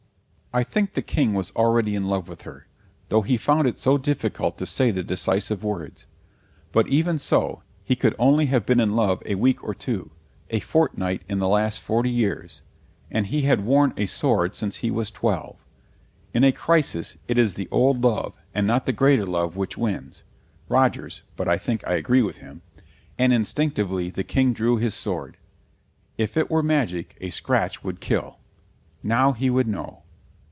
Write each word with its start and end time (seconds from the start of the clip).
I 0.53 0.63
think 0.65 0.91
the 0.95 1.01
King 1.01 1.33
was 1.33 1.51
already 1.51 1.95
in 1.95 2.09
love 2.09 2.27
with 2.27 2.41
her, 2.41 2.67
though 3.07 3.21
he 3.21 3.37
found 3.37 3.67
it 3.67 3.79
so 3.79 3.97
difficult 3.97 4.57
to 4.57 4.65
say 4.65 4.91
the 4.91 5.01
decisive 5.01 5.63
words. 5.63 6.07
But 6.73 6.89
even 6.89 7.19
so 7.19 7.63
he 7.85 7.95
could 7.95 8.13
only 8.19 8.47
have 8.47 8.65
been 8.65 8.81
in 8.81 8.93
love 8.93 9.23
a 9.25 9.35
week 9.35 9.63
or 9.63 9.73
two; 9.73 10.11
a 10.49 10.59
fortnight 10.59 11.21
in 11.29 11.39
the 11.39 11.47
last 11.47 11.79
forty 11.79 12.09
years; 12.09 12.63
and 13.09 13.27
he 13.27 13.43
had 13.43 13.63
worn 13.63 13.93
a 13.95 14.05
sword 14.05 14.53
since 14.57 14.77
he 14.83 14.91
was 14.91 15.09
twelve. 15.09 15.55
In 16.33 16.43
a 16.43 16.51
crisis 16.51 17.17
it 17.29 17.37
is 17.37 17.53
the 17.53 17.69
old 17.71 18.03
love 18.03 18.33
and 18.53 18.67
not 18.67 18.85
the 18.85 18.91
greater 18.91 19.25
love 19.25 19.55
which 19.55 19.77
wins 19.77 20.23
(Roger's, 20.67 21.21
but 21.37 21.47
I 21.47 21.57
think 21.57 21.87
I 21.87 21.93
agree 21.95 22.21
with 22.21 22.39
him), 22.39 22.61
and 23.17 23.31
instinctively 23.31 24.09
the 24.09 24.25
King 24.25 24.51
drew 24.51 24.75
his 24.75 24.95
sword. 24.95 25.37
If 26.17 26.35
it 26.35 26.49
were 26.49 26.61
magic 26.61 27.15
a 27.21 27.29
scratch 27.29 27.85
would 27.85 28.01
kill. 28.01 28.39
Now 29.01 29.31
he 29.31 29.49
would 29.49 29.69
know. 29.69 29.99